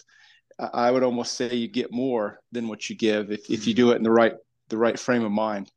[0.59, 3.90] I would almost say you get more than what you give if, if you do
[3.90, 4.33] it in the right
[4.68, 5.70] the right frame of mind.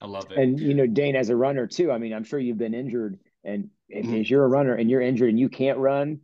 [0.00, 0.38] I love it.
[0.38, 1.90] And you know, Dane, as a runner too.
[1.90, 4.14] I mean, I'm sure you've been injured, and mm-hmm.
[4.14, 6.20] as you're a runner and you're injured and you can't run,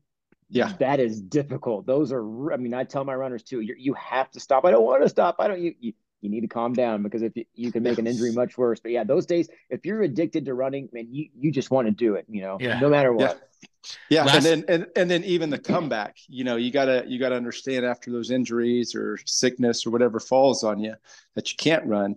[0.48, 0.72] yeah.
[0.78, 1.87] That is difficult.
[1.87, 4.64] Those are i mean i tell my runners too you you have to stop.
[4.64, 5.37] I don't want to stop.
[5.38, 7.98] I don't you, you you need to calm down because if you, you can make
[7.98, 8.80] an injury much worse.
[8.80, 11.92] But yeah those days if you're addicted to running man you you just want to
[11.92, 12.78] do it you know yeah.
[12.78, 13.40] no matter what.
[13.61, 13.68] Yeah,
[14.09, 14.24] yeah.
[14.24, 14.35] Last...
[14.35, 17.85] and then and, and then even the comeback you know you gotta you gotta understand
[17.85, 20.94] after those injuries or sickness or whatever falls on you
[21.35, 22.16] that you can't run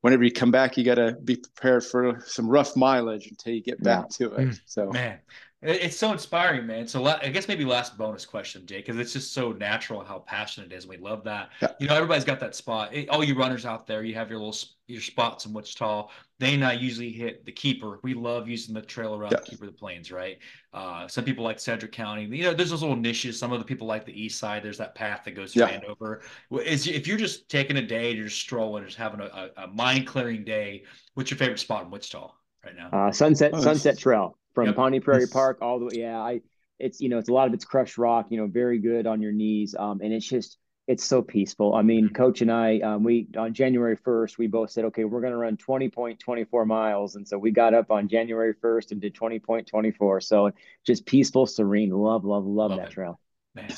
[0.00, 3.82] whenever you come back you gotta be prepared for some rough mileage until you get
[3.82, 4.26] back yeah.
[4.26, 4.48] to it.
[4.48, 5.18] Mm, so man
[5.60, 6.86] it's so inspiring, man.
[6.86, 10.72] So I guess maybe last bonus question, Jay, because it's just so natural how passionate
[10.72, 10.86] it is.
[10.86, 11.50] We love that.
[11.60, 11.72] Yeah.
[11.80, 12.94] You know, everybody's got that spot.
[13.10, 16.08] All you runners out there, you have your little your spots in Wichita.
[16.38, 17.98] They and I usually hit the keeper.
[18.04, 19.40] We love using the trail around yeah.
[19.40, 20.38] the keeper of the plains, right?
[20.72, 22.24] Uh, some people like Sedgwick County.
[22.24, 23.36] You know, there's those little niches.
[23.36, 24.62] Some of the people like the east side.
[24.62, 25.66] There's that path that goes to yeah.
[25.66, 26.22] Andover.
[26.64, 30.06] Is if you're just taking a day, you're just strolling, just having a, a mind
[30.06, 30.84] clearing day.
[31.14, 32.32] What's your favorite spot in Wichita
[32.64, 32.90] right now?
[32.90, 34.76] Uh, Sunset oh, Sunset Trail from yep.
[34.76, 35.92] Pawnee Prairie Park all the way.
[35.94, 36.40] Yeah, I
[36.80, 38.26] it's you know it's a lot of it's crushed rock.
[38.30, 39.76] You know, very good on your knees.
[39.78, 41.74] Um, and it's just it's so peaceful.
[41.74, 42.14] I mean, mm-hmm.
[42.14, 45.38] Coach and I, um, we on January first, we both said, okay, we're going to
[45.38, 49.00] run twenty point twenty four miles, and so we got up on January first and
[49.00, 50.20] did twenty point twenty four.
[50.20, 50.50] So
[50.84, 51.90] just peaceful, serene.
[51.90, 52.92] Love, love, love, love that it.
[52.92, 53.20] trail.
[53.54, 53.70] Man.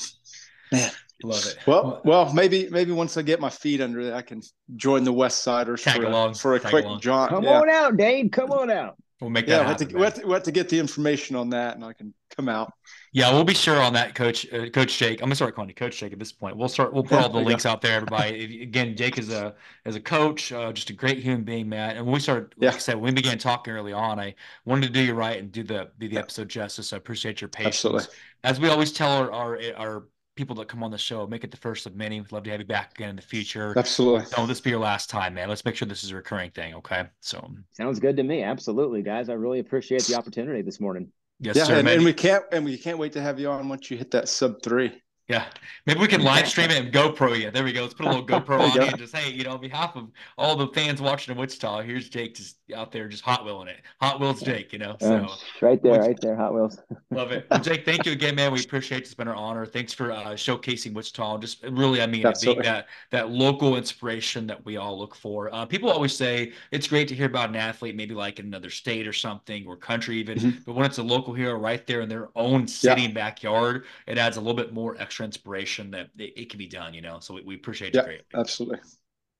[0.71, 0.91] Man.
[1.23, 1.57] Love it.
[1.67, 4.41] Well, well, maybe maybe once I get my feet under it, I can
[4.75, 7.01] join the West Siders for, along, for a quick along.
[7.01, 7.29] jaunt.
[7.29, 7.59] Come yeah.
[7.59, 8.31] on out, Dave.
[8.31, 8.97] Come on out.
[9.21, 9.61] We'll make that.
[9.61, 11.93] Yeah, happen, we, have to, we, have to, get the information on that, and I
[11.93, 12.73] can come out.
[13.13, 15.21] Yeah, we'll be sure on that, Coach uh, Coach Jake.
[15.21, 16.57] I'm gonna start calling you Coach Jake at this point.
[16.57, 16.91] We'll start.
[16.91, 18.63] We'll put yeah, all the links out there, everybody.
[18.63, 19.53] Again, Jake is a
[19.85, 21.97] as a coach, uh, just a great human being, Matt.
[21.97, 22.75] And when we started, like yeah.
[22.75, 24.33] I said, when we began talking early on, I
[24.65, 26.91] wanted to do you right and do the do the episode justice.
[26.91, 27.75] I appreciate your patience.
[27.75, 28.07] Absolutely.
[28.43, 30.03] As we always tell our our, our
[30.41, 31.27] people that come on the show.
[31.27, 32.19] Make it the first of many.
[32.19, 33.73] We'd love to have you back again in the future.
[33.77, 34.25] Absolutely.
[34.35, 35.49] Don't this be your last time, man.
[35.49, 36.73] Let's make sure this is a recurring thing.
[36.75, 37.05] Okay.
[37.19, 38.43] So sounds good to me.
[38.43, 39.29] Absolutely, guys.
[39.29, 41.11] I really appreciate the opportunity this morning.
[41.39, 43.67] Yes, yeah, sir, and, and, we can't and we can't wait to have you on
[43.67, 45.01] once you hit that sub three.
[45.31, 45.45] Yeah,
[45.85, 47.51] maybe we can live stream it and GoPro you.
[47.51, 47.83] There we go.
[47.83, 50.09] Let's put a little GoPro on you and just hey, you know, on behalf of
[50.37, 53.77] all the fans watching in Wichita, here's Jake just out there just hot wheeling it.
[54.01, 54.97] Hot wheels Jake, you know.
[54.99, 55.27] So
[55.61, 56.79] right there, right there, Hot Wheels.
[57.11, 57.47] love it.
[57.49, 58.51] Well, Jake, thank you again, man.
[58.51, 59.03] We appreciate it.
[59.05, 59.65] It's been an honor.
[59.65, 61.37] Thanks for uh, showcasing Wichita.
[61.37, 65.53] Just really, I mean, being that that local inspiration that we all look for.
[65.53, 68.69] Uh, people always say it's great to hear about an athlete, maybe like in another
[68.69, 70.59] state or something, or country even, mm-hmm.
[70.65, 73.05] but when it's a local hero right there in their own city yeah.
[73.05, 76.67] and backyard, it adds a little bit more extra inspiration that it, it can be
[76.67, 76.93] done.
[76.93, 78.19] You know, so we, we appreciate yeah, you.
[78.35, 78.79] Absolutely.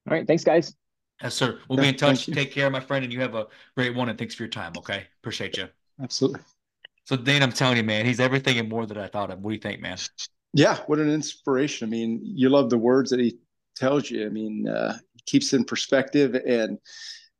[0.09, 0.75] All right, thanks, guys.
[1.21, 1.59] Yes, sir.
[1.69, 2.25] We'll yeah, be in touch.
[2.25, 4.09] Take care, my friend, and you have a great one.
[4.09, 4.73] And thanks for your time.
[4.77, 5.67] Okay, appreciate you.
[6.01, 6.41] Absolutely.
[7.05, 9.39] So, Dane, I'm telling you, man, he's everything and more than I thought of.
[9.39, 9.97] What do you think, man?
[10.53, 11.87] Yeah, what an inspiration.
[11.87, 13.37] I mean, you love the words that he
[13.75, 14.25] tells you.
[14.25, 16.77] I mean, uh, keeps in perspective and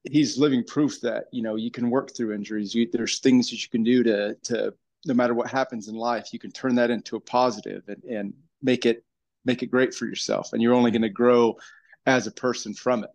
[0.04, 3.62] he's living proof that you know you can work through injuries you, there's things that
[3.62, 4.74] you can do to to
[5.06, 8.34] no matter what happens in life you can turn that into a positive and, and
[8.62, 9.04] make it
[9.46, 10.54] make it great for yourself.
[10.54, 11.58] And you're only going to grow
[12.06, 13.10] as a person from it.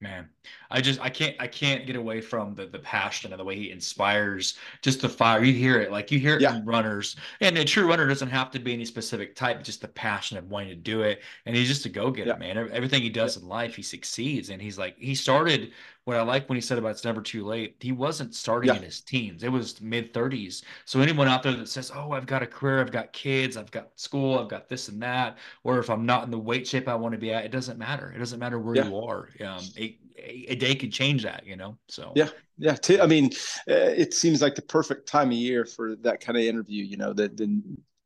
[0.00, 0.28] Man
[0.72, 3.54] i just i can't i can't get away from the the passion and the way
[3.54, 5.44] he inspires just the fire.
[5.44, 6.56] You hear it like you hear it yeah.
[6.56, 7.14] in runners.
[7.40, 10.50] And a true runner doesn't have to be any specific type just the passion of
[10.50, 11.22] wanting to do it.
[11.46, 12.36] And he's just a go-getter yeah.
[12.36, 12.70] man.
[12.72, 13.42] Everything he does yeah.
[13.42, 14.48] in life he succeeds.
[14.48, 15.72] And he's like he started
[16.04, 18.76] what I like when he said about it's never too late, he wasn't starting yeah.
[18.76, 19.44] in his teens.
[19.44, 20.64] It was mid 30s.
[20.84, 23.70] So anyone out there that says, "Oh, I've got a career, I've got kids, I've
[23.70, 26.88] got school, I've got this and that," or if I'm not in the weight shape
[26.88, 28.12] I want to be at, it doesn't matter.
[28.14, 28.88] It doesn't matter where yeah.
[28.88, 29.28] you are.
[29.44, 31.78] Um, a, a, day could change that, you know.
[31.88, 32.74] So yeah, yeah.
[32.74, 33.26] T- I mean,
[33.70, 36.84] uh, it seems like the perfect time of year for that kind of interview.
[36.84, 37.62] You know, the the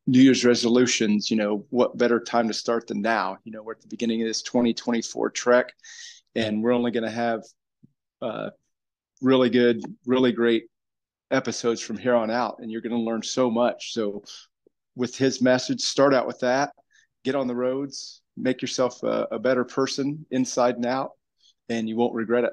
[0.06, 1.30] New Year's resolutions.
[1.30, 3.38] You know, what better time to start than now?
[3.44, 5.72] You know, we're at the beginning of this 2024 trek,
[6.35, 7.42] and we're only going to have
[8.22, 8.50] uh,
[9.20, 10.64] really good, really great
[11.31, 13.92] episodes from here on out, and you're going to learn so much.
[13.92, 14.22] So,
[14.94, 16.72] with his message, start out with that,
[17.24, 21.11] get on the roads, make yourself a, a better person inside and out,
[21.68, 22.52] and you won't regret it.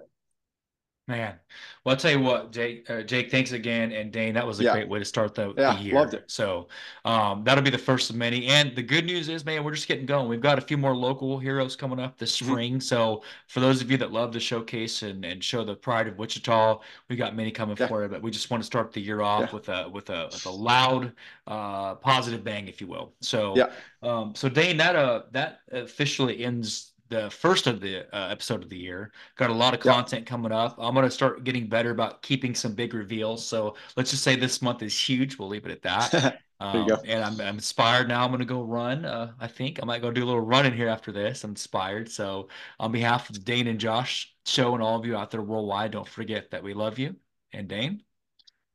[1.05, 1.35] Man,
[1.83, 2.89] well, I'll tell you what, Jake.
[2.89, 4.71] Uh, Jake, thanks again, and Dane, that was a yeah.
[4.71, 5.95] great way to start the, yeah, the year.
[5.95, 6.23] Loved it.
[6.27, 6.69] So
[7.03, 8.47] um, that'll be the first of many.
[8.47, 10.29] And the good news is, man, we're just getting going.
[10.29, 12.51] We've got a few more local heroes coming up this mm-hmm.
[12.51, 12.79] spring.
[12.79, 16.17] So for those of you that love to showcase and, and show the pride of
[16.17, 17.87] Wichita, we got many coming yeah.
[17.87, 18.07] for you.
[18.07, 20.51] But we just want to start the year off with a with a with a
[20.51, 21.11] loud,
[21.47, 23.13] uh, positive bang, if you will.
[23.19, 23.71] So yeah.
[24.01, 28.69] Um, so Dane, that uh that officially ends the first of the uh, episode of
[28.69, 29.11] the year.
[29.35, 30.25] Got a lot of content yep.
[30.27, 30.75] coming up.
[30.79, 33.45] I'm going to start getting better about keeping some big reveals.
[33.45, 35.37] So let's just say this month is huge.
[35.37, 36.41] We'll leave it at that.
[36.59, 38.23] um, and I'm, I'm, inspired now.
[38.23, 39.05] I'm going to go run.
[39.05, 41.43] Uh, I think I might go do a little run in here after this.
[41.43, 42.09] I'm inspired.
[42.09, 42.49] So
[42.79, 46.07] on behalf of Dane and Josh show and all of you out there worldwide, don't
[46.07, 47.15] forget that we love you.
[47.51, 48.01] And Dane,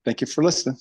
[0.05, 0.77] thank you for listening.